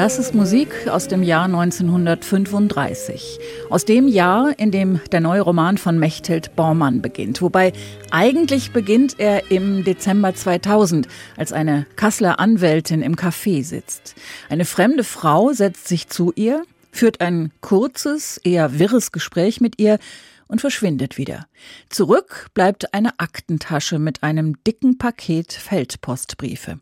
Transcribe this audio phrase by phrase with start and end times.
[0.00, 3.38] Das ist Musik aus dem Jahr 1935.
[3.68, 7.42] Aus dem Jahr, in dem der neue Roman von Mechthild Bormann beginnt.
[7.42, 7.74] Wobei
[8.10, 14.14] eigentlich beginnt er im Dezember 2000, als eine Kasseler Anwältin im Café sitzt.
[14.48, 19.98] Eine fremde Frau setzt sich zu ihr, führt ein kurzes, eher wirres Gespräch mit ihr,
[20.50, 21.46] und verschwindet wieder.
[21.88, 26.80] Zurück bleibt eine Aktentasche mit einem dicken Paket Feldpostbriefe.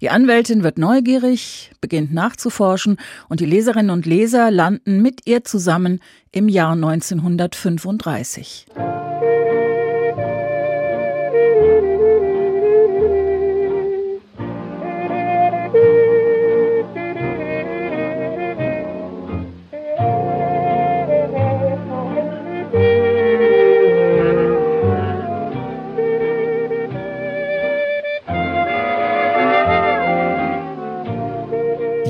[0.00, 2.98] Die Anwältin wird neugierig, beginnt nachzuforschen
[3.28, 8.66] und die Leserinnen und Leser landen mit ihr zusammen im Jahr 1935.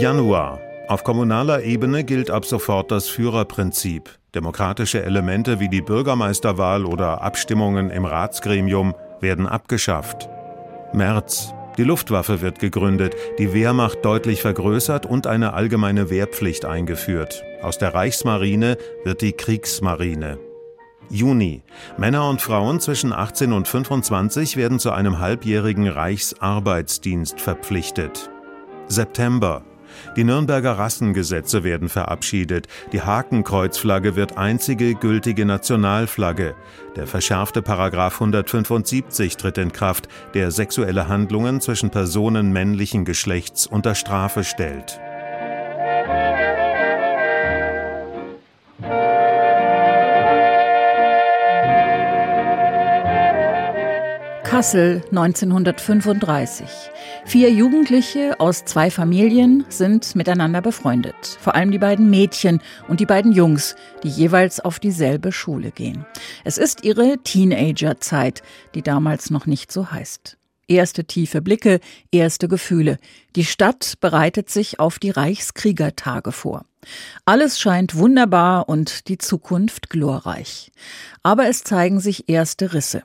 [0.06, 0.60] Januar.
[0.86, 4.08] Auf kommunaler Ebene gilt ab sofort das Führerprinzip.
[4.36, 10.28] Demokratische Elemente wie die Bürgermeisterwahl oder Abstimmungen im Ratsgremium werden abgeschafft.
[10.92, 11.52] März.
[11.77, 17.42] Die Luftwaffe wird gegründet, die Wehrmacht deutlich vergrößert und eine allgemeine Wehrpflicht eingeführt.
[17.60, 20.38] Aus der Reichsmarine wird die Kriegsmarine.
[21.10, 21.64] Juni.
[21.98, 28.30] Männer und Frauen zwischen 18 und 25 werden zu einem halbjährigen Reichsarbeitsdienst verpflichtet.
[28.86, 29.64] September.
[30.16, 32.66] Die Nürnberger Rassengesetze werden verabschiedet.
[32.92, 36.55] Die Hakenkreuzflagge wird einzige gültige Nationalflagge.
[36.97, 43.94] Der verschärfte Paragraph 175 tritt in Kraft, der sexuelle Handlungen zwischen Personen männlichen Geschlechts unter
[43.94, 45.00] Strafe stellt.
[54.56, 56.67] Kassel 1935.
[57.27, 61.36] Vier Jugendliche aus zwei Familien sind miteinander befreundet.
[61.42, 66.06] Vor allem die beiden Mädchen und die beiden Jungs, die jeweils auf dieselbe Schule gehen.
[66.42, 68.42] Es ist ihre Teenagerzeit,
[68.74, 70.39] die damals noch nicht so heißt.
[70.68, 71.80] Erste tiefe Blicke,
[72.11, 72.96] erste Gefühle.
[73.36, 76.64] Die Stadt bereitet sich auf die Reichskriegertage vor.
[77.27, 80.72] Alles scheint wunderbar und die Zukunft glorreich.
[81.22, 83.02] Aber es zeigen sich erste Risse.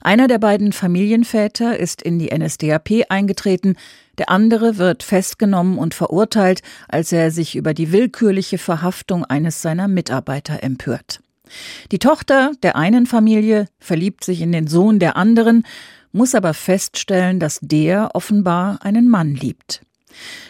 [0.00, 3.76] Einer der beiden Familienväter ist in die NSDAP eingetreten,
[4.18, 9.88] der andere wird festgenommen und verurteilt, als er sich über die willkürliche Verhaftung eines seiner
[9.88, 11.20] Mitarbeiter empört.
[11.90, 15.64] Die Tochter der einen Familie verliebt sich in den Sohn der anderen,
[16.12, 19.82] muss aber feststellen, dass der offenbar einen Mann liebt.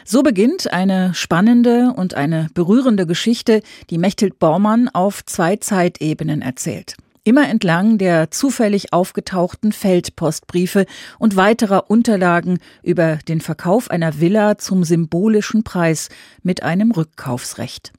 [0.04, 6.96] So beginnt eine spannende und eine berührende Geschichte, die Mechthild Bormann auf zwei Zeitebenen erzählt
[7.24, 10.86] immer entlang der zufällig aufgetauchten Feldpostbriefe
[11.18, 16.10] und weiterer Unterlagen über den Verkauf einer Villa zum symbolischen Preis
[16.42, 17.92] mit einem Rückkaufsrecht.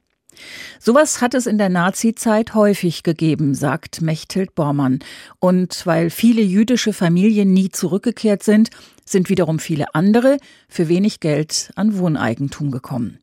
[0.80, 5.00] Sowas hat es in der Nazizeit häufig gegeben, sagt Mechthild Bormann.
[5.40, 8.70] Und weil viele jüdische Familien nie zurückgekehrt sind,
[9.06, 10.38] sind wiederum viele andere
[10.68, 13.20] für wenig Geld an Wohneigentum gekommen.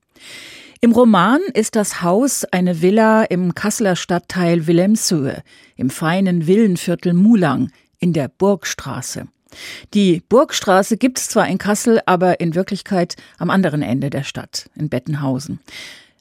[0.84, 5.44] Im Roman ist das Haus eine Villa im Kasseler Stadtteil Wilhelmshöhe,
[5.76, 7.70] im feinen Villenviertel Mulang
[8.00, 9.28] in der Burgstraße.
[9.94, 14.70] Die Burgstraße gibt es zwar in Kassel, aber in Wirklichkeit am anderen Ende der Stadt,
[14.74, 15.60] in Bettenhausen.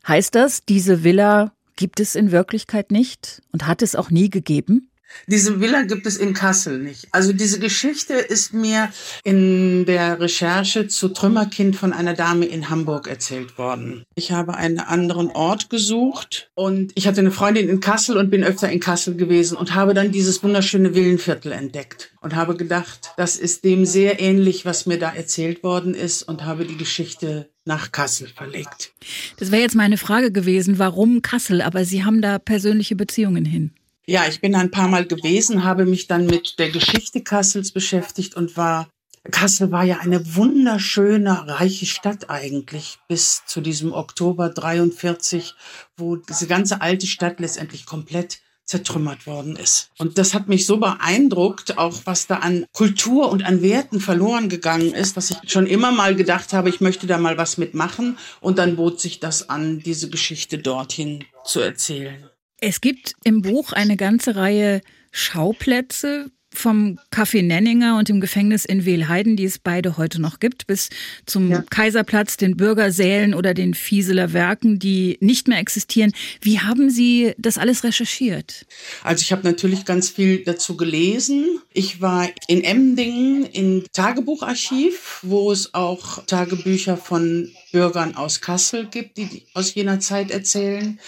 [0.08, 4.91] Heißt das, diese Villa gibt es in Wirklichkeit nicht und hat es auch nie gegeben?
[5.28, 7.08] Diese Villa gibt es in Kassel nicht.
[7.12, 8.90] Also diese Geschichte ist mir
[9.24, 14.04] in der Recherche zu Trümmerkind von einer Dame in Hamburg erzählt worden.
[14.16, 18.44] Ich habe einen anderen Ort gesucht und ich hatte eine Freundin in Kassel und bin
[18.44, 23.38] öfter in Kassel gewesen und habe dann dieses wunderschöne Villenviertel entdeckt und habe gedacht, das
[23.38, 27.92] ist dem sehr ähnlich, was mir da erzählt worden ist und habe die Geschichte nach
[27.92, 28.92] Kassel verlegt.
[29.38, 31.62] Das wäre jetzt meine Frage gewesen, warum Kassel?
[31.62, 33.72] Aber Sie haben da persönliche Beziehungen hin.
[34.12, 38.36] Ja, ich bin ein paar Mal gewesen, habe mich dann mit der Geschichte Kassels beschäftigt
[38.36, 38.90] und war
[39.32, 45.54] Kassel war ja eine wunderschöne, reiche Stadt eigentlich bis zu diesem Oktober 43,
[45.96, 49.92] wo diese ganze alte Stadt letztendlich komplett zertrümmert worden ist.
[49.98, 54.50] Und das hat mich so beeindruckt, auch was da an Kultur und an Werten verloren
[54.50, 58.18] gegangen ist, dass ich schon immer mal gedacht habe, ich möchte da mal was mitmachen.
[58.42, 62.31] Und dann bot sich das an, diese Geschichte dorthin zu erzählen.
[62.64, 64.82] Es gibt im Buch eine ganze Reihe
[65.12, 70.68] Schauplätze, vom Café Nenninger und dem Gefängnis in Wehlheiden, die es beide heute noch gibt,
[70.68, 70.90] bis
[71.26, 71.64] zum ja.
[71.70, 76.12] Kaiserplatz, den Bürgersälen oder den Fieseler Werken, die nicht mehr existieren.
[76.42, 78.66] Wie haben Sie das alles recherchiert?
[79.04, 81.46] Also ich habe natürlich ganz viel dazu gelesen.
[81.74, 89.18] Ich war in Emdingen im Tagebucharchiv, wo es auch Tagebücher von Bürgern aus Kassel gibt,
[89.18, 91.00] die aus jener Zeit erzählen.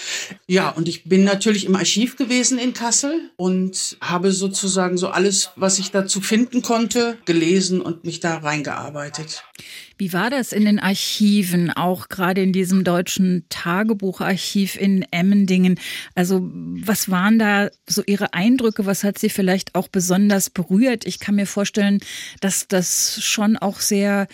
[0.47, 5.51] Ja, und ich bin natürlich im Archiv gewesen in Kassel und habe sozusagen so alles
[5.55, 9.43] was ich dazu finden konnte, gelesen und mich da reingearbeitet.
[9.97, 15.79] Wie war das in den Archiven, auch gerade in diesem deutschen Tagebucharchiv in Emmendingen?
[16.15, 18.85] Also was waren da so Ihre Eindrücke?
[18.85, 21.05] Was hat Sie vielleicht auch besonders berührt?
[21.05, 21.99] Ich kann mir vorstellen,
[22.41, 24.27] dass das schon auch sehr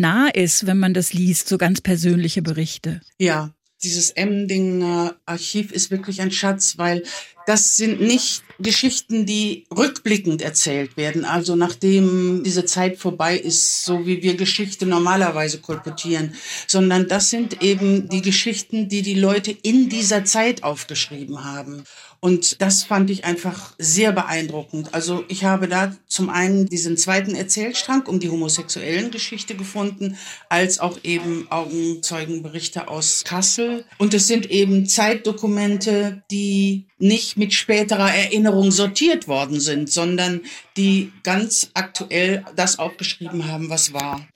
[0.00, 3.00] nah ist, wenn man das liest, so ganz persönliche Berichte.
[3.18, 7.02] Ja, dieses Emdinger Archiv ist wirklich ein Schatz, weil
[7.46, 14.06] das sind nicht Geschichten, die rückblickend erzählt werden, also nachdem diese Zeit vorbei ist, so
[14.06, 16.34] wie wir Geschichte normalerweise kolportieren,
[16.66, 21.84] sondern das sind eben die Geschichten, die die Leute in dieser Zeit aufgeschrieben haben.
[22.24, 24.94] Und das fand ich einfach sehr beeindruckend.
[24.94, 30.16] Also ich habe da zum einen diesen zweiten Erzählstrang um die homosexuellen Geschichte gefunden,
[30.48, 33.84] als auch eben Augenzeugenberichte aus Kassel.
[33.98, 40.42] Und es sind eben Zeitdokumente, die nicht mit späterer Erinnerung sortiert worden sind, sondern
[40.76, 44.26] die ganz aktuell das aufgeschrieben haben, was war.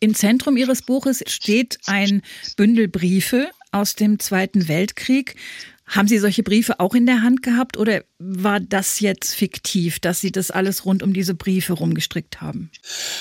[0.00, 2.22] Im Zentrum Ihres Buches steht ein
[2.56, 5.36] Bündel Briefe aus dem Zweiten Weltkrieg.
[5.86, 10.20] Haben Sie solche Briefe auch in der Hand gehabt oder war das jetzt fiktiv, dass
[10.20, 12.70] Sie das alles rund um diese Briefe rumgestrickt haben?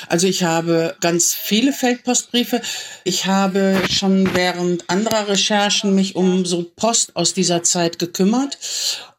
[0.08, 2.62] Also ich habe ganz viele Feldpostbriefe.
[3.04, 8.58] Ich habe schon während anderer Recherchen mich um so Post aus dieser Zeit gekümmert.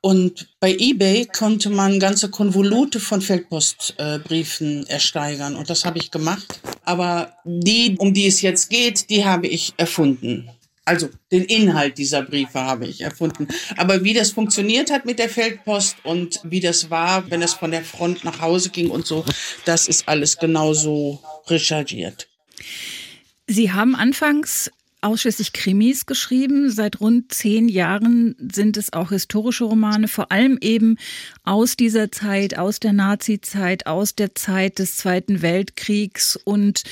[0.01, 5.55] Und bei eBay konnte man ganze Konvolute von Feldpostbriefen äh, ersteigern.
[5.55, 6.61] Und das habe ich gemacht.
[6.83, 10.51] Aber die, um die es jetzt geht, die habe ich erfunden.
[10.85, 13.49] Also den Inhalt dieser Briefe habe ich erfunden.
[13.77, 17.71] Aber wie das funktioniert hat mit der Feldpost und wie das war, wenn es von
[17.71, 19.25] der Front nach Hause ging und so,
[19.65, 22.29] das ist alles genauso recherchiert.
[23.47, 24.71] Sie haben anfangs
[25.05, 26.71] ausschließlich Krimis geschrieben.
[26.71, 30.97] Seit rund zehn Jahren sind es auch historische Romane, vor allem eben
[31.45, 36.85] aus dieser Zeit, aus der Nazi-Zeit, aus der Zeit des Zweiten Weltkriegs und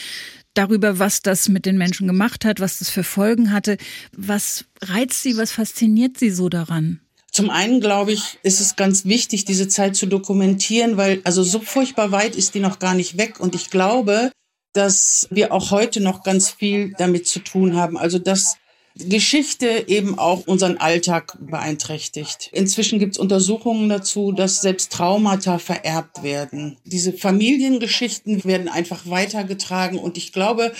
[0.55, 3.77] darüber, was das mit den Menschen gemacht hat, was das für Folgen hatte.
[4.17, 7.01] Was reizt Sie, was fasziniert Sie so daran?
[7.31, 11.61] Zum einen, glaube ich, ist es ganz wichtig, diese Zeit zu dokumentieren, weil also so
[11.61, 13.41] furchtbar weit ist die noch gar nicht weg.
[13.41, 14.31] Und ich glaube,
[14.75, 17.97] dass wir auch heute noch ganz viel damit zu tun haben.
[17.97, 18.57] Also dass
[18.95, 22.51] Geschichte eben auch unseren Alltag beeinträchtigt.
[22.53, 26.77] Inzwischen gibt es Untersuchungen dazu, dass selbst Traumata vererbt werden.
[26.85, 30.73] Diese Familiengeschichten werden einfach weitergetragen und ich glaube,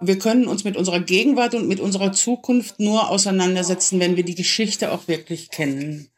[0.00, 4.34] wir können uns mit unserer Gegenwart und mit unserer Zukunft nur auseinandersetzen, wenn wir die
[4.34, 6.08] Geschichte auch wirklich kennen.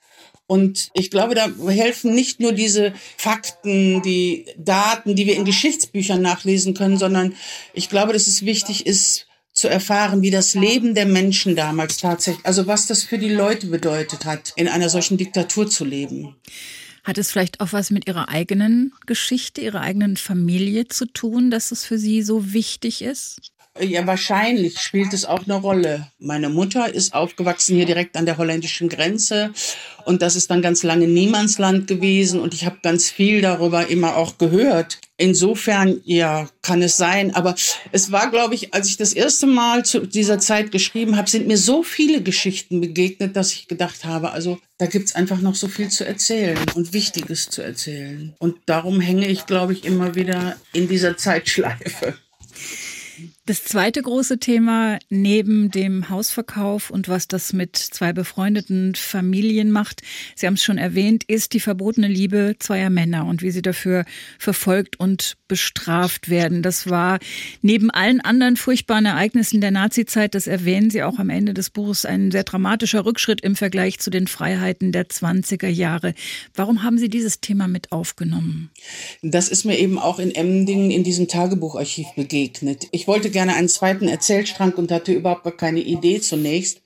[0.47, 6.21] Und ich glaube, da helfen nicht nur diese Fakten, die Daten, die wir in Geschichtsbüchern
[6.21, 7.35] nachlesen können, sondern
[7.73, 12.45] ich glaube, dass es wichtig ist, zu erfahren, wie das Leben der Menschen damals tatsächlich,
[12.45, 16.37] also was das für die Leute bedeutet hat, in einer solchen Diktatur zu leben.
[17.05, 21.71] Hat es vielleicht auch was mit Ihrer eigenen Geschichte, Ihrer eigenen Familie zu tun, dass
[21.71, 23.53] es für Sie so wichtig ist?
[23.81, 26.07] Ja, wahrscheinlich spielt es auch eine Rolle.
[26.21, 29.53] Meine Mutter ist aufgewachsen hier direkt an der holländischen Grenze
[30.05, 34.17] und das ist dann ganz lange Niemandsland gewesen und ich habe ganz viel darüber immer
[34.17, 35.01] auch gehört.
[35.17, 37.35] Insofern, ja, kann es sein.
[37.35, 37.57] Aber
[37.91, 41.47] es war, glaube ich, als ich das erste Mal zu dieser Zeit geschrieben habe, sind
[41.49, 45.69] mir so viele Geschichten begegnet, dass ich gedacht habe, also da gibt's einfach noch so
[45.69, 48.35] viel zu erzählen und Wichtiges zu erzählen.
[48.39, 52.15] Und darum hänge ich, glaube ich, immer wieder in dieser Zeitschleife.
[53.47, 60.01] Das zweite große Thema neben dem Hausverkauf und was das mit zwei befreundeten Familien macht,
[60.35, 64.07] Sie haben es schon erwähnt, ist die verbotene Liebe zweier Männer und wie sie dafür
[64.39, 66.63] verfolgt und bestraft werden.
[66.63, 67.19] Das war
[67.61, 72.07] neben allen anderen furchtbaren Ereignissen der Nazizeit, das erwähnen Sie auch am Ende des Buches,
[72.07, 76.15] ein sehr dramatischer Rückschritt im Vergleich zu den Freiheiten der 20er Jahre.
[76.55, 78.71] Warum haben Sie dieses Thema mit aufgenommen?
[79.21, 82.89] Das ist mir eben auch in Emdingen in diesem Tagebucharchiv begegnet.
[82.91, 86.81] Ich wollte gerne einen zweiten Erzählstrang und hatte überhaupt keine Idee zunächst.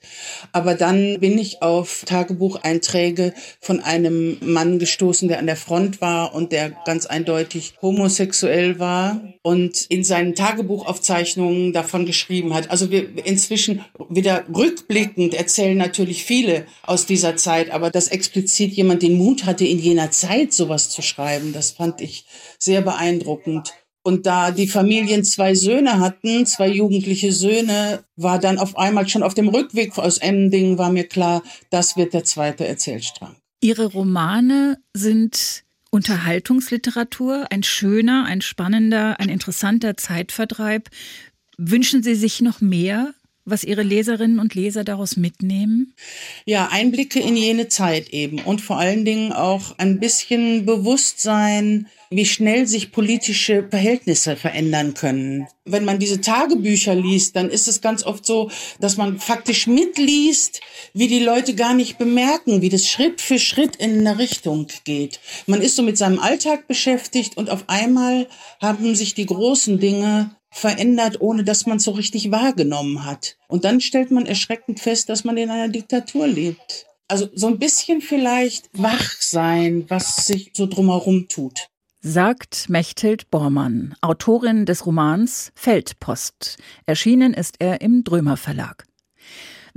[0.51, 6.35] Aber dann bin ich auf Tagebucheinträge von einem Mann gestoßen, der an der Front war
[6.35, 12.71] und der ganz eindeutig homosexuell war und in seinen Tagebuchaufzeichnungen davon geschrieben hat.
[12.71, 19.03] Also wir inzwischen wieder rückblickend erzählen natürlich viele aus dieser Zeit, aber dass explizit jemand
[19.03, 22.25] den Mut hatte, in jener Zeit sowas zu schreiben, das fand ich
[22.59, 23.75] sehr beeindruckend.
[24.09, 29.23] Und da die Familien zwei Söhne hatten, zwei jugendliche Söhne, war dann auf einmal schon
[29.23, 33.37] auf dem Rückweg aus Emding war mir klar, das wird der zweite Erzählstrang.
[33.61, 40.89] Ihre Romane sind Unterhaltungsliteratur, ein schöner, ein spannender, ein interessanter Zeitvertreib.
[41.59, 43.13] Wünschen Sie sich noch mehr?
[43.51, 45.95] was Ihre Leserinnen und Leser daraus mitnehmen?
[46.45, 52.25] Ja, Einblicke in jene Zeit eben und vor allen Dingen auch ein bisschen Bewusstsein, wie
[52.25, 55.47] schnell sich politische Verhältnisse verändern können.
[55.65, 58.51] Wenn man diese Tagebücher liest, dann ist es ganz oft so,
[58.81, 60.61] dass man faktisch mitliest,
[60.95, 65.21] wie die Leute gar nicht bemerken, wie das Schritt für Schritt in eine Richtung geht.
[65.47, 68.27] Man ist so mit seinem Alltag beschäftigt und auf einmal
[68.61, 73.37] haben sich die großen Dinge verändert, ohne dass man es so richtig wahrgenommen hat.
[73.49, 76.87] Und dann stellt man erschreckend fest, dass man in einer Diktatur lebt.
[77.07, 81.69] Also so ein bisschen vielleicht wach sein, was sich so drumherum tut.
[82.01, 86.57] Sagt Mechthild Bormann, Autorin des Romans Feldpost.
[86.87, 88.87] Erschienen ist er im Drömer Verlag.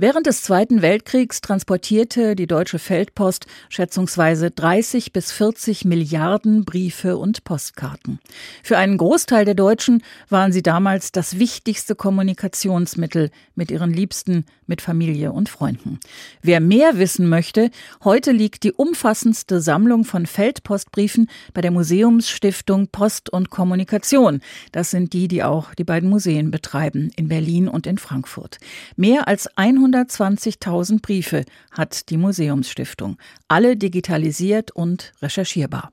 [0.02, 7.44] Während des Zweiten Weltkriegs transportierte die Deutsche Feldpost schätzungsweise 30 bis 40 Milliarden Briefe und
[7.44, 8.18] Postkarten.
[8.64, 14.80] Für einen Großteil der Deutschen waren sie damals das wichtigste Kommunikationsmittel mit ihren Liebsten, mit
[14.80, 16.00] Familie und Freunden.
[16.40, 17.70] Wer mehr wissen möchte,
[18.02, 24.40] heute liegt die umfassendste Sammlung von Feldpostbriefen bei der Museumsstiftung Post und Kommunikation.
[24.72, 28.58] Das sind die, die auch die beiden Museen betreiben, in Berlin und in Frankfurt.
[28.96, 33.18] Mehr als 100 120.000 Briefe hat die Museumsstiftung,
[33.48, 35.92] alle digitalisiert und recherchierbar.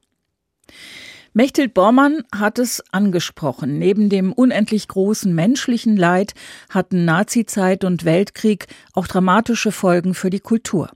[1.34, 3.78] Mechthild Bormann hat es angesprochen.
[3.78, 6.34] Neben dem unendlich großen menschlichen Leid
[6.70, 10.90] hatten Nazizeit und Weltkrieg auch dramatische Folgen für die Kultur.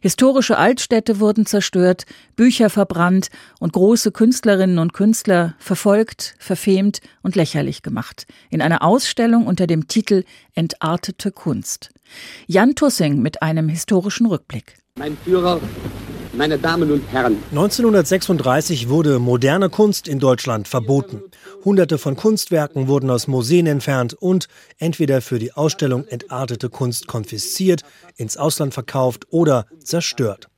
[0.00, 2.04] Historische Altstädte wurden zerstört,
[2.36, 3.28] Bücher verbrannt
[3.60, 8.26] und große Künstlerinnen und Künstler verfolgt, verfemt und lächerlich gemacht.
[8.50, 11.90] In einer Ausstellung unter dem Titel Entartete Kunst.
[12.46, 14.74] Jan Tussing mit einem historischen Rückblick.
[14.98, 15.60] Mein Führer
[16.38, 17.36] meine Damen und Herren.
[17.50, 21.20] 1936 wurde moderne Kunst in Deutschland verboten.
[21.64, 24.46] Hunderte von Kunstwerken wurden aus Museen entfernt und
[24.78, 27.82] entweder für die Ausstellung entartete Kunst konfisziert,
[28.16, 30.48] ins Ausland verkauft oder zerstört.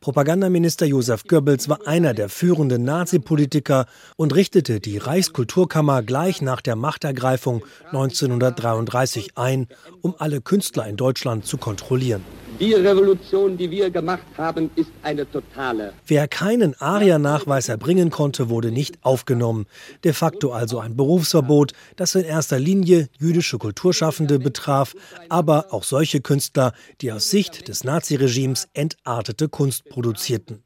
[0.00, 6.76] Propagandaminister Josef Goebbels war einer der führenden Nazi-Politiker und richtete die Reichskulturkammer gleich nach der
[6.76, 9.68] Machtergreifung 1933 ein,
[10.02, 12.24] um alle Künstler in Deutschland zu kontrollieren.
[12.58, 15.92] Die Revolution, die wir gemacht haben, ist eine totale.
[16.06, 19.66] Wer keinen ARIA-Nachweis erbringen konnte, wurde nicht aufgenommen.
[20.04, 24.94] De facto also ein Berufsverbot, das in erster Linie jüdische Kulturschaffende betraf,
[25.28, 30.62] aber auch solche Künstler, die aus Sicht des Naziregimes entartete Kunst produzierten.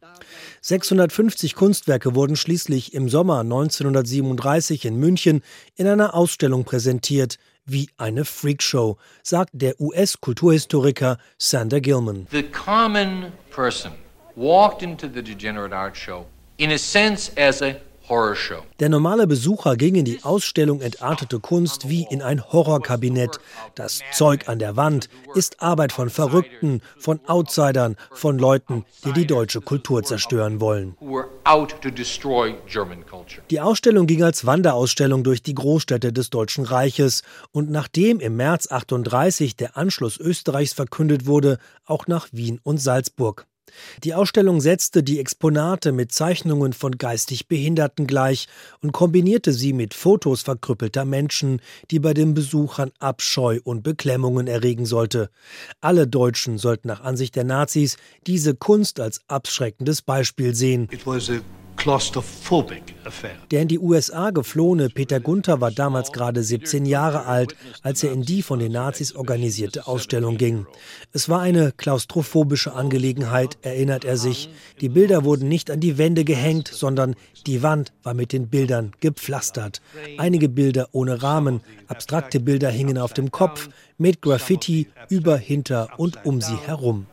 [0.62, 5.43] 650 Kunstwerke wurden schließlich im Sommer 1937 in München
[5.76, 12.26] in einer Ausstellung präsentiert wie eine Freakshow, sagt der US-Kulturhistoriker Sander Gilman.
[12.30, 13.92] The common person
[14.37, 16.26] walked into the degenerate art show
[16.59, 17.76] in a sense as a
[18.80, 23.38] der normale Besucher ging in die Ausstellung Entartete Kunst wie in ein Horrorkabinett.
[23.75, 29.26] Das Zeug an der Wand ist Arbeit von Verrückten, von Outsidern, von Leuten, die die
[29.26, 30.96] deutsche Kultur zerstören wollen.
[33.50, 38.70] Die Ausstellung ging als Wanderausstellung durch die Großstädte des Deutschen Reiches und nachdem im März
[38.70, 43.46] 38 der Anschluss Österreichs verkündet wurde, auch nach Wien und Salzburg.
[44.02, 48.49] Die Ausstellung setzte die Exponate mit Zeichnungen von geistig Behinderten gleich
[48.83, 54.87] und kombinierte sie mit Fotos verkrüppelter Menschen, die bei den Besuchern Abscheu und Beklemmungen erregen
[54.87, 55.30] sollte.
[55.80, 60.88] Alle Deutschen sollten nach Ansicht der Nazis diese Kunst als abschreckendes Beispiel sehen.
[60.90, 61.40] It was a
[63.50, 68.12] der in die USA geflohene Peter Gunther war damals gerade 17 Jahre alt, als er
[68.12, 70.67] in die von den Nazis organisierte Ausstellung ging.
[71.12, 74.49] Es war eine klaustrophobische Angelegenheit, erinnert er sich.
[74.81, 77.14] Die Bilder wurden nicht an die Wände gehängt, sondern
[77.47, 79.83] die Wand war mit den Bildern gepflastert.
[80.17, 86.25] Einige Bilder ohne Rahmen, abstrakte Bilder hingen auf dem Kopf, mit Graffiti über, hinter und
[86.25, 87.07] um sie herum.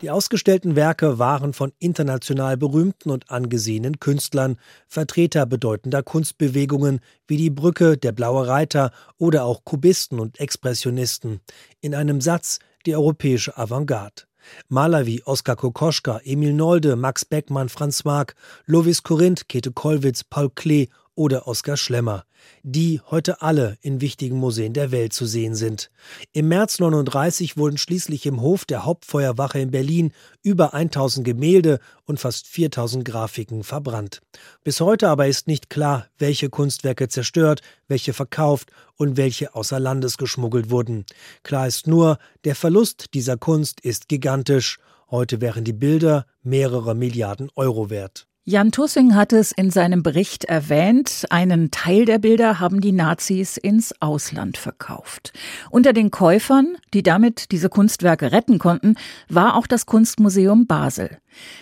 [0.00, 4.56] Die ausgestellten Werke waren von international berühmten und angesehenen Künstlern,
[4.88, 11.40] Vertreter bedeutender Kunstbewegungen wie die Brücke, der Blaue Reiter oder auch Kubisten und Expressionisten.
[11.80, 14.22] In einem Satz die europäische Avantgarde.
[14.68, 18.34] Maler wie Oskar Kokoschka, Emil Nolde, Max Beckmann, Franz Marc,
[18.66, 22.24] Lovis Corinth, Käthe Kollwitz, Paul Klee oder Oskar Schlemmer,
[22.62, 25.90] die heute alle in wichtigen Museen der Welt zu sehen sind.
[26.32, 32.18] Im März 39 wurden schließlich im Hof der Hauptfeuerwache in Berlin über 1000 Gemälde und
[32.18, 34.22] fast 4000 Grafiken verbrannt.
[34.62, 40.18] Bis heute aber ist nicht klar, welche Kunstwerke zerstört, welche verkauft und welche außer Landes
[40.18, 41.04] geschmuggelt wurden.
[41.42, 44.78] Klar ist nur, der Verlust dieser Kunst ist gigantisch.
[45.10, 48.26] Heute wären die Bilder mehrere Milliarden Euro wert.
[48.46, 53.56] Jan Tussing hat es in seinem Bericht erwähnt, einen Teil der Bilder haben die Nazis
[53.56, 55.32] ins Ausland verkauft.
[55.70, 58.96] Unter den Käufern, die damit diese Kunstwerke retten konnten,
[59.30, 61.16] war auch das Kunstmuseum Basel.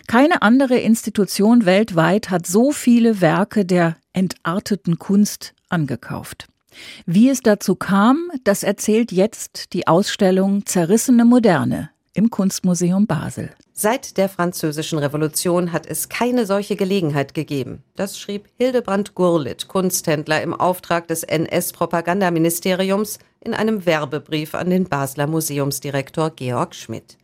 [0.09, 6.49] Keine andere Institution weltweit hat so viele Werke der entarteten Kunst angekauft.
[7.07, 13.51] Wie es dazu kam, das erzählt jetzt die Ausstellung Zerrissene Moderne im Kunstmuseum Basel.
[13.83, 17.83] Seit der Französischen Revolution hat es keine solche Gelegenheit gegeben.
[17.97, 25.27] Das schrieb Hildebrand Gurlitt, Kunsthändler im Auftrag des NS-Propagandaministeriums, in einem Werbebrief an den Basler
[25.27, 27.19] Museumsdirektor Georg Schmidt.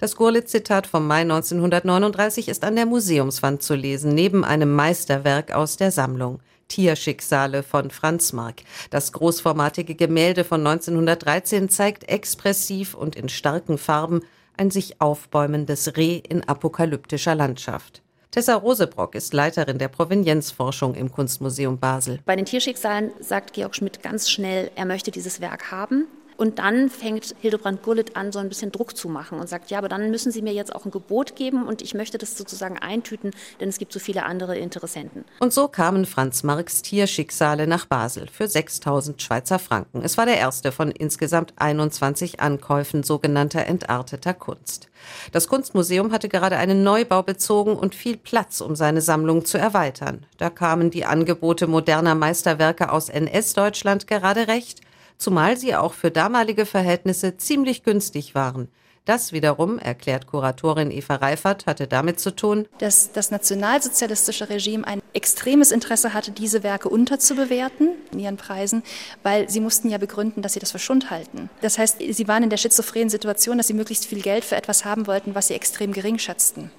[0.00, 5.76] Das Gurlitt-Zitat vom Mai 1939 ist an der Museumswand zu lesen, neben einem Meisterwerk aus
[5.76, 6.40] der Sammlung.
[6.66, 8.62] Tierschicksale von Franz Marc.
[8.90, 14.22] Das großformatige Gemälde von 1913 zeigt expressiv und in starken Farben
[14.60, 18.02] ein sich aufbäumendes Reh in apokalyptischer Landschaft.
[18.30, 22.20] Tessa Rosebrock ist Leiterin der Provenienzforschung im Kunstmuseum Basel.
[22.26, 26.06] Bei den Tierschicksalen sagt Georg Schmidt ganz schnell, er möchte dieses Werk haben.
[26.40, 29.76] Und dann fängt Hildebrand Gullit an, so ein bisschen Druck zu machen und sagt, ja,
[29.76, 32.78] aber dann müssen Sie mir jetzt auch ein Gebot geben und ich möchte das sozusagen
[32.78, 35.26] eintüten, denn es gibt so viele andere Interessenten.
[35.40, 40.00] Und so kamen Franz Marx Tierschicksale nach Basel für 6000 Schweizer Franken.
[40.02, 44.88] Es war der erste von insgesamt 21 Ankäufen sogenannter entarteter Kunst.
[45.32, 50.24] Das Kunstmuseum hatte gerade einen Neubau bezogen und viel Platz, um seine Sammlung zu erweitern.
[50.38, 54.80] Da kamen die Angebote moderner Meisterwerke aus NS-Deutschland gerade recht
[55.20, 58.68] zumal sie auch für damalige Verhältnisse ziemlich günstig waren.
[59.06, 65.00] Das wiederum, erklärt Kuratorin Eva Reifert, hatte damit zu tun, dass das nationalsozialistische Regime ein
[65.14, 68.82] extremes Interesse hatte, diese Werke unterzubewerten in ihren Preisen,
[69.22, 71.48] weil sie mussten ja begründen, dass sie das für Schund halten.
[71.62, 74.84] Das heißt, sie waren in der schizophrenen Situation, dass sie möglichst viel Geld für etwas
[74.84, 76.70] haben wollten, was sie extrem gering schätzten.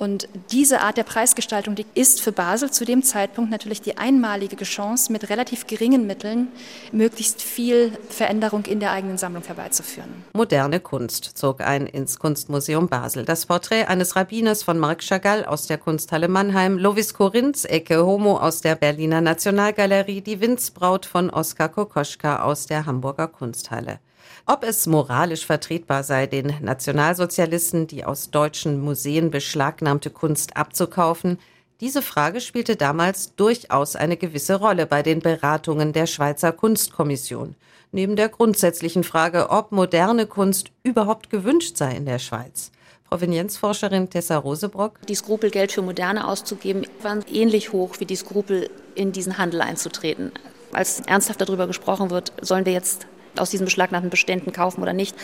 [0.00, 4.64] Und diese Art der Preisgestaltung, die ist für Basel zu dem Zeitpunkt natürlich die einmalige
[4.64, 6.48] Chance, mit relativ geringen Mitteln
[6.90, 10.08] möglichst viel Veränderung in der eigenen Sammlung herbeizuführen.
[10.32, 13.26] Moderne Kunst zog ein ins Kunstmuseum Basel.
[13.26, 18.38] Das Porträt eines Rabbiners von Marc Chagall aus der Kunsthalle Mannheim, Lovis Korinths Ecke Homo
[18.38, 23.98] aus der Berliner Nationalgalerie, die Winzbraut von Oskar Kokoschka aus der Hamburger Kunsthalle.
[24.46, 31.38] Ob es moralisch vertretbar sei, den Nationalsozialisten die aus deutschen Museen beschlagnahmte Kunst abzukaufen,
[31.80, 37.54] diese Frage spielte damals durchaus eine gewisse Rolle bei den Beratungen der Schweizer Kunstkommission.
[37.90, 42.70] Neben der grundsätzlichen Frage, ob moderne Kunst überhaupt gewünscht sei in der Schweiz.
[43.08, 45.00] Provenienzforscherin Tessa Rosebrock.
[45.08, 49.62] Die Skrupel, Geld für Moderne auszugeben, waren ähnlich hoch wie die Skrupel, in diesen Handel
[49.62, 50.32] einzutreten.
[50.72, 53.06] Als ernsthaft darüber gesprochen wird, sollen wir jetzt
[53.36, 55.16] aus diesen beschlagnahmten Beständen kaufen oder nicht,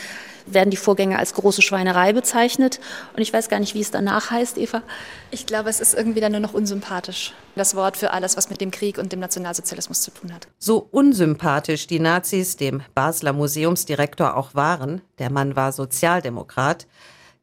[0.47, 2.81] werden die Vorgänge als große Schweinerei bezeichnet.
[3.15, 4.83] Und ich weiß gar nicht, wie es danach heißt, Eva.
[5.31, 7.35] Ich glaube, es ist irgendwie dann nur noch unsympathisch.
[7.57, 10.47] Das Wort für alles, was mit dem Krieg und dem Nationalsozialismus zu tun hat.
[10.59, 16.87] So unsympathisch die Nazis dem Basler Museumsdirektor auch waren, der Mann war Sozialdemokrat,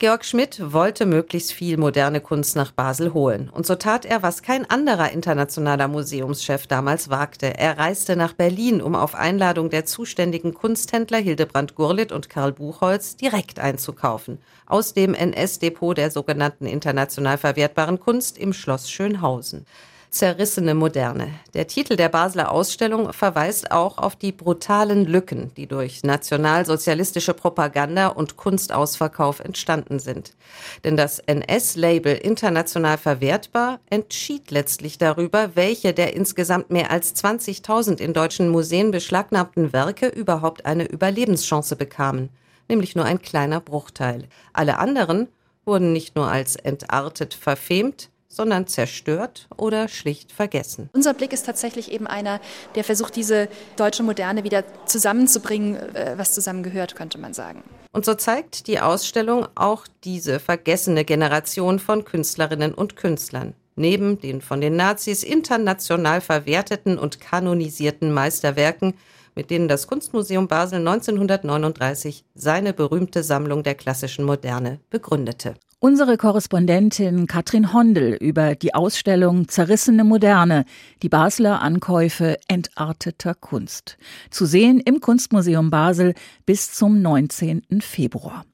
[0.03, 3.47] Georg Schmidt wollte möglichst viel moderne Kunst nach Basel holen.
[3.47, 7.57] Und so tat er, was kein anderer internationaler Museumschef damals wagte.
[7.57, 13.15] Er reiste nach Berlin, um auf Einladung der zuständigen Kunsthändler Hildebrand Gurlitt und Karl Buchholz
[13.15, 14.39] direkt einzukaufen.
[14.65, 19.65] Aus dem NS-Depot der sogenannten international verwertbaren Kunst im Schloss Schönhausen.
[20.13, 21.39] Zerrissene Moderne.
[21.55, 28.09] Der Titel der Basler Ausstellung verweist auch auf die brutalen Lücken, die durch nationalsozialistische Propaganda
[28.09, 30.35] und Kunstausverkauf entstanden sind.
[30.83, 38.13] Denn das NS-Label international verwertbar entschied letztlich darüber, welche der insgesamt mehr als 20.000 in
[38.13, 42.29] deutschen Museen beschlagnahmten Werke überhaupt eine Überlebenschance bekamen.
[42.69, 44.27] Nämlich nur ein kleiner Bruchteil.
[44.53, 45.27] Alle anderen
[45.65, 50.89] wurden nicht nur als entartet verfemt, sondern zerstört oder schlicht vergessen.
[50.93, 52.39] Unser Blick ist tatsächlich eben einer,
[52.75, 57.63] der versucht, diese deutsche Moderne wieder zusammenzubringen, äh, was zusammengehört, könnte man sagen.
[57.91, 63.53] Und so zeigt die Ausstellung auch diese vergessene Generation von Künstlerinnen und Künstlern.
[63.75, 68.93] Neben den von den Nazis international verwerteten und kanonisierten Meisterwerken
[69.35, 75.55] mit denen das Kunstmuseum Basel 1939 seine berühmte Sammlung der klassischen Moderne begründete.
[75.85, 80.63] Unsere Korrespondentin Katrin Hondel über die Ausstellung Zerrissene Moderne,
[81.01, 83.97] die Basler Ankäufe entarteter Kunst.
[84.29, 86.13] Zu sehen im Kunstmuseum Basel
[86.45, 87.81] bis zum 19.
[87.81, 88.45] Februar.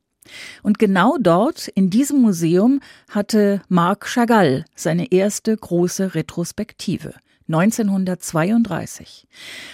[0.64, 2.80] Und genau dort, in diesem Museum,
[3.12, 7.14] hatte Marc Chagall seine erste große Retrospektive.
[7.48, 9.28] 1932.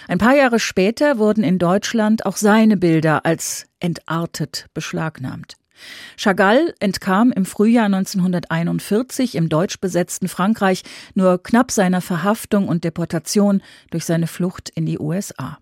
[0.08, 5.56] Ein paar Jahre später wurden in Deutschland auch seine Bilder als entartet beschlagnahmt.
[6.16, 10.82] Chagall entkam im Frühjahr 1941 im deutsch besetzten Frankreich
[11.14, 15.58] nur knapp seiner Verhaftung und Deportation durch seine Flucht in die USA.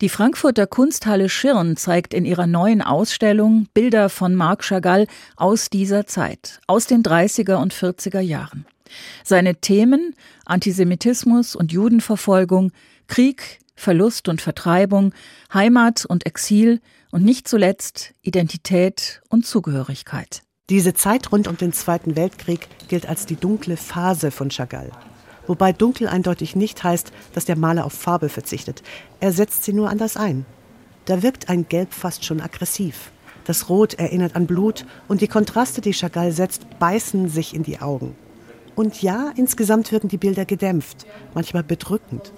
[0.00, 6.06] Die Frankfurter Kunsthalle Schirn zeigt in ihrer neuen Ausstellung Bilder von Marc Chagall aus dieser
[6.06, 8.66] Zeit, aus den 30er und 40er Jahren.
[9.24, 10.14] Seine Themen
[10.44, 12.72] Antisemitismus und Judenverfolgung,
[13.06, 15.14] Krieg, Verlust und Vertreibung,
[15.52, 16.80] Heimat und Exil
[17.10, 20.42] und nicht zuletzt Identität und Zugehörigkeit.
[20.70, 24.90] Diese Zeit rund um den Zweiten Weltkrieg gilt als die dunkle Phase von Chagall.
[25.46, 28.82] Wobei dunkel eindeutig nicht heißt, dass der Maler auf Farbe verzichtet.
[29.20, 30.44] Er setzt sie nur anders ein.
[31.06, 33.12] Da wirkt ein Gelb fast schon aggressiv.
[33.46, 37.80] Das Rot erinnert an Blut und die Kontraste, die Chagall setzt, beißen sich in die
[37.80, 38.14] Augen.
[38.74, 42.34] Und ja, insgesamt wirken die Bilder gedämpft, manchmal bedrückend.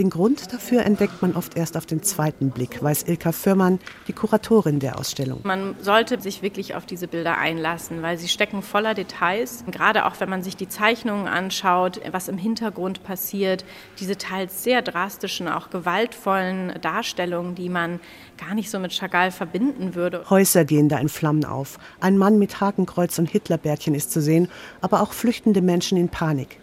[0.00, 4.14] Den Grund dafür entdeckt man oft erst auf den zweiten Blick, weiß Ilka Firmann, die
[4.14, 5.40] Kuratorin der Ausstellung.
[5.42, 9.62] Man sollte sich wirklich auf diese Bilder einlassen, weil sie stecken voller Details.
[9.70, 13.66] Gerade auch wenn man sich die Zeichnungen anschaut, was im Hintergrund passiert,
[13.98, 18.00] diese teils sehr drastischen, auch gewaltvollen Darstellungen, die man
[18.38, 20.24] gar nicht so mit Chagall verbinden würde.
[20.30, 21.78] Häuser gehen da in Flammen auf.
[22.00, 24.48] Ein Mann mit Hakenkreuz und Hitlerbärtchen ist zu sehen,
[24.80, 26.58] aber auch flüchtende Menschen in Panik.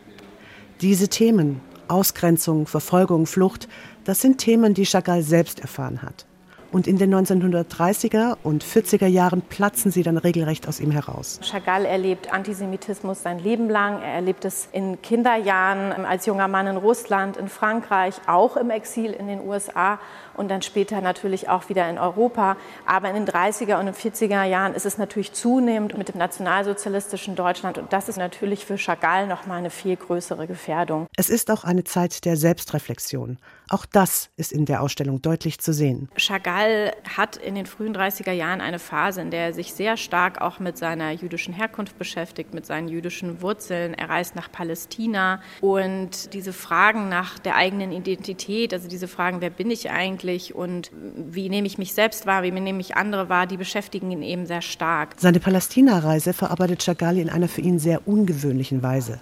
[0.82, 3.68] Diese Themen, Ausgrenzung, Verfolgung, Flucht,
[4.06, 6.27] das sind Themen, die Chagall selbst erfahren hat.
[6.72, 11.40] Und in den 1930er und 40er Jahren platzen sie dann regelrecht aus ihm heraus.
[11.42, 14.02] Chagall erlebt Antisemitismus sein Leben lang.
[14.02, 19.12] Er erlebt es in Kinderjahren als junger Mann in Russland, in Frankreich, auch im Exil
[19.12, 20.00] in den USA
[20.36, 22.58] und dann später natürlich auch wieder in Europa.
[22.86, 27.78] Aber in den 30er und 40er Jahren ist es natürlich zunehmend mit dem nationalsozialistischen Deutschland
[27.78, 31.08] und das ist natürlich für Chagall noch mal eine viel größere Gefährdung.
[31.16, 33.38] Es ist auch eine Zeit der Selbstreflexion.
[33.70, 36.10] Auch das ist in der Ausstellung deutlich zu sehen.
[36.16, 40.42] Chagall hat in den frühen 30er Jahren eine Phase, in der er sich sehr stark
[40.42, 43.94] auch mit seiner jüdischen Herkunft beschäftigt, mit seinen jüdischen Wurzeln.
[43.94, 49.50] Er reist nach Palästina und diese Fragen nach der eigenen Identität, also diese Fragen, wer
[49.50, 53.48] bin ich eigentlich, und wie nehme ich mich selbst wahr, wie nehme ich andere wahr,
[53.48, 55.16] die beschäftigen ihn eben sehr stark.
[55.18, 59.20] Seine Palästina-Reise verarbeitet Chagall in einer für ihn sehr ungewöhnlichen Weise.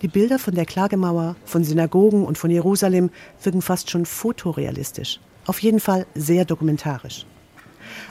[0.00, 3.10] Die Bilder von der Klagemauer, von Synagogen und von Jerusalem
[3.42, 5.20] wirken fast schon fotorealistisch.
[5.46, 7.26] Auf jeden Fall sehr dokumentarisch.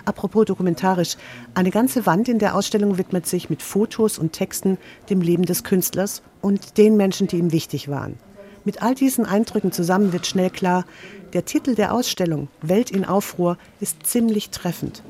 [0.05, 1.17] Apropos dokumentarisch,
[1.53, 4.77] eine ganze Wand in der Ausstellung widmet sich mit Fotos und Texten
[5.09, 8.17] dem Leben des Künstlers und den Menschen, die ihm wichtig waren.
[8.63, 10.85] Mit all diesen Eindrücken zusammen wird schnell klar,
[11.33, 15.01] der Titel der Ausstellung Welt in Aufruhr ist ziemlich treffend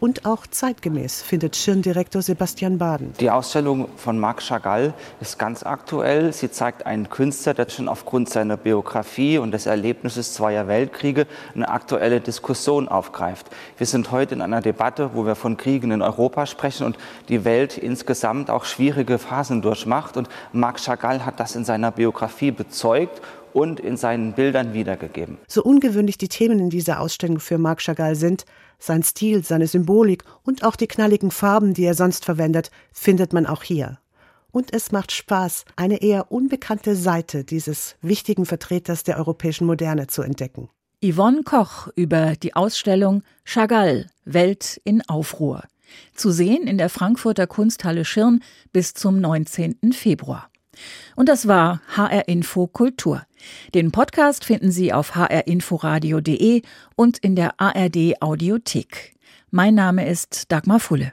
[0.00, 3.12] und auch zeitgemäß, findet Schirndirektor Sebastian Baden.
[3.20, 6.32] Die Ausstellung von Marc Chagall ist ganz aktuell.
[6.32, 11.68] Sie zeigt einen Künstler, der schon aufgrund seiner Biografie und des Erlebnisses zweier Weltkriege eine
[11.68, 13.46] aktuelle Diskussion aufgreift.
[13.78, 17.44] Wir sind heute in einer Debatte, wo wir von Kriegen in Europa sprechen und die
[17.44, 20.16] Welt insgesamt auch schwierige Phasen durchmacht.
[20.16, 23.22] Und Marc Chagall hat das in seiner Biografie bezeugt
[23.56, 25.38] und in seinen Bildern wiedergegeben.
[25.48, 28.44] So ungewöhnlich die Themen in dieser Ausstellung für Marc Chagall sind,
[28.78, 33.46] sein Stil, seine Symbolik und auch die knalligen Farben, die er sonst verwendet, findet man
[33.46, 33.98] auch hier.
[34.52, 40.20] Und es macht Spaß, eine eher unbekannte Seite dieses wichtigen Vertreters der europäischen Moderne zu
[40.20, 40.68] entdecken.
[41.02, 45.64] Yvonne Koch über die Ausstellung Chagall Welt in Aufruhr.
[46.14, 48.42] Zu sehen in der Frankfurter Kunsthalle Schirn
[48.74, 49.94] bis zum 19.
[49.94, 50.50] Februar.
[51.14, 53.25] Und das war HR Info Kultur.
[53.74, 56.62] Den Podcast finden Sie auf hrinforadio.de
[56.94, 59.16] und in der ARD Audiothek.
[59.50, 61.12] Mein Name ist Dagmar Fulle.